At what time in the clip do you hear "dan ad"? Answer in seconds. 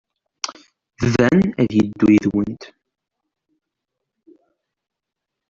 1.13-1.69